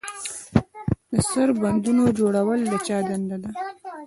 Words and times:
د 1.11 1.13
سربندونو 1.31 2.03
جوړول 2.19 2.59
د 2.71 2.73
چا 2.87 2.97
دنده 3.09 3.37
ده؟ 3.43 3.49